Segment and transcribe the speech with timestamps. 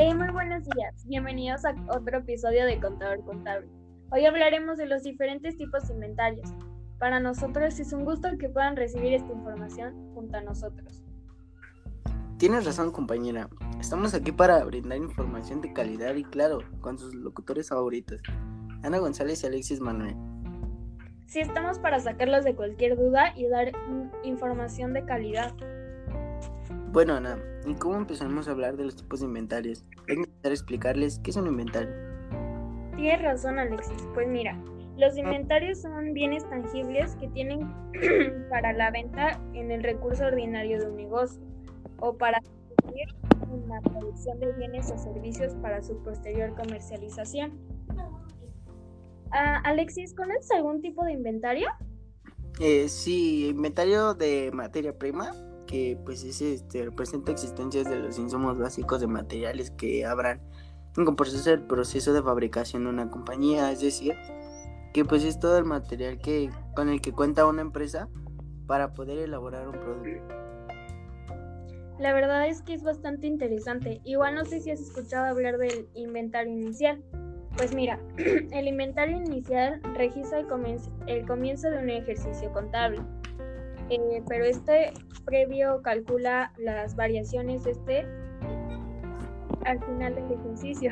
[0.00, 1.04] Hey, muy buenos días.
[1.08, 3.68] Bienvenidos a otro episodio de Contador Contable.
[4.12, 6.54] Hoy hablaremos de los diferentes tipos de inventarios.
[7.00, 11.02] Para nosotros es un gusto que puedan recibir esta información junto a nosotros.
[12.36, 13.48] Tienes razón, compañera.
[13.80, 18.22] Estamos aquí para brindar información de calidad y claro, con sus locutores favoritos,
[18.84, 20.14] Ana González y Alexis Manuel.
[21.26, 23.72] Sí, estamos para sacarlos de cualquier duda y dar
[24.22, 25.56] información de calidad.
[26.90, 29.84] Bueno, Ana, ¿y cómo empezamos a hablar de los tipos de inventarios?
[30.06, 31.94] Empezar a explicarles qué es un inventario.
[32.96, 34.08] Tienes razón, Alexis.
[34.14, 34.58] Pues mira,
[34.96, 37.70] los inventarios son bienes tangibles que tienen
[38.50, 41.42] para la venta en el recurso ordinario de un negocio
[42.00, 42.40] o para
[43.52, 47.52] en la producción de bienes o servicios para su posterior comercialización.
[49.30, 51.68] Ah, Alexis, ¿conoces algún tipo de inventario?
[52.60, 55.32] Eh, sí, inventario de materia prima,
[55.68, 60.40] que pues es, este, representa existencias de los insumos básicos de materiales que habrán
[60.96, 64.14] en proceso el proceso de fabricación de una compañía, es decir,
[64.92, 68.08] que pues es todo el material que con el que cuenta una empresa
[68.66, 70.34] para poder elaborar un producto.
[72.00, 74.00] La verdad es que es bastante interesante.
[74.04, 77.02] Igual no sé si has escuchado hablar del inventario inicial.
[77.56, 83.00] Pues mira, el inventario inicial registra el comienzo, el comienzo de un ejercicio contable,
[83.90, 84.92] eh, pero este
[85.24, 88.06] previo calcula las variaciones este
[89.64, 90.90] al final del ejercicio.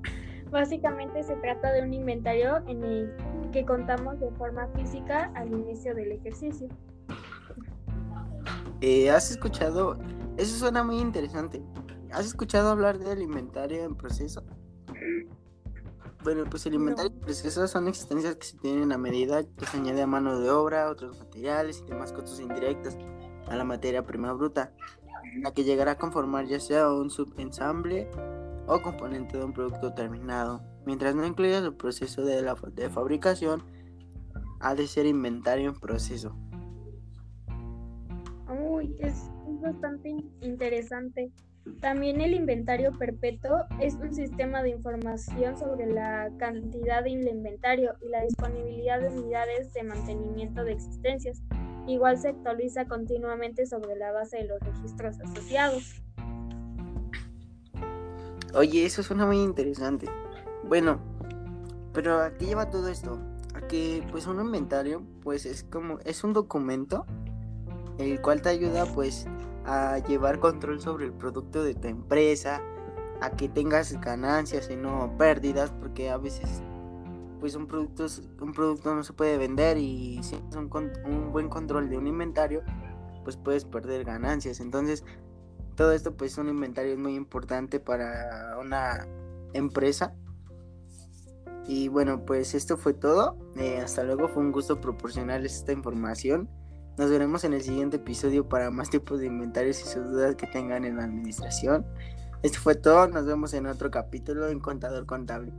[0.50, 3.16] Básicamente se trata de un inventario en el
[3.52, 6.68] que contamos de forma física al inicio del ejercicio.
[8.80, 9.98] Eh, ¿Has escuchado?
[10.36, 11.62] Eso suena muy interesante.
[12.10, 14.42] ¿Has escuchado hablar del inventario en proceso?
[16.24, 19.76] Bueno, pues el inventario y procesos son existencias que se tienen a medida que se
[19.76, 22.96] añade a mano de obra, otros materiales y demás costos indirectos
[23.48, 24.72] a la materia prima bruta,
[25.40, 28.08] la que llegará a conformar ya sea un subensamble
[28.68, 30.62] o componente de un producto terminado.
[30.86, 33.64] Mientras no incluya el proceso de, la, de fabricación,
[34.60, 36.36] ha de ser inventario en proceso.
[38.48, 39.28] Uy, es
[39.60, 40.08] bastante
[40.40, 41.32] interesante.
[41.80, 48.08] También el inventario perpetuo es un sistema de información sobre la cantidad del inventario y
[48.08, 51.42] la disponibilidad de unidades de mantenimiento de existencias.
[51.86, 56.02] Igual se actualiza continuamente sobre la base de los registros asociados.
[58.54, 60.06] Oye, eso suena muy interesante.
[60.64, 61.00] Bueno,
[61.92, 63.18] pero ¿a qué lleva todo esto?
[63.54, 67.06] A que pues un inventario pues es como es un documento
[67.98, 69.26] el cual te ayuda pues
[69.64, 72.62] a llevar control sobre el producto de tu empresa,
[73.20, 76.62] a que tengas ganancias y no pérdidas, porque a veces
[77.40, 78.06] pues un producto,
[78.40, 82.06] un producto no se puede vender y si tienes un, un buen control de un
[82.06, 82.62] inventario,
[83.24, 84.60] pues puedes perder ganancias.
[84.60, 85.04] Entonces,
[85.76, 89.06] todo esto pues un inventario es muy importante para una
[89.52, 90.14] empresa.
[91.66, 93.36] Y bueno, pues esto fue todo.
[93.56, 96.48] Eh, hasta luego, fue un gusto proporcionarles esta información.
[96.98, 100.46] Nos veremos en el siguiente episodio para más tipos de inventarios y sus dudas que
[100.46, 101.86] tengan en la administración.
[102.42, 105.52] Esto fue todo, nos vemos en otro capítulo en Contador Contable.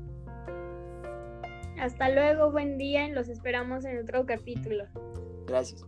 [1.80, 4.86] Hasta luego, buen día, los esperamos en otro capítulo.
[5.48, 5.84] Gracias.